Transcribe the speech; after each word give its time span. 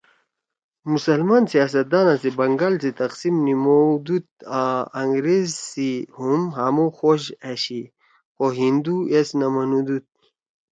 مسلمان 0.93 1.43
سیاست 1.53 1.83
دان 1.91 2.07
بنگال 2.39 2.73
سی 2.81 2.89
تقسیم 3.01 3.35
نیِمؤدُود 3.45 4.27
آں 4.59 4.81
انگریزا 5.01 5.57
سی 5.69 5.89
ہُم 6.17 6.41
ہامُو 6.57 6.87
خوش 6.97 7.23
أشی 7.51 7.81
خو 8.35 8.45
ہندو 8.59 8.95
ایس 9.11 9.29
نہ 9.39 9.47
منُودُود 9.53 10.05